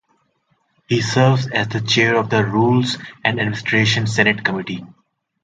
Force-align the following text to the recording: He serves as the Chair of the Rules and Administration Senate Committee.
He 0.87 0.99
serves 1.03 1.47
as 1.51 1.67
the 1.67 1.79
Chair 1.79 2.15
of 2.17 2.31
the 2.31 2.43
Rules 2.43 2.97
and 3.23 3.39
Administration 3.39 4.07
Senate 4.07 4.43
Committee. 4.43 4.83